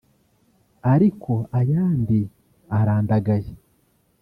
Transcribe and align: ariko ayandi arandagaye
ariko 0.93 1.33
ayandi 1.59 2.21
arandagaye 2.79 3.51